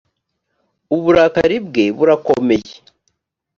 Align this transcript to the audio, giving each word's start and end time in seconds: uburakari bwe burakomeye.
uburakari 0.95 1.57
bwe 1.67 1.85
burakomeye. 1.97 2.73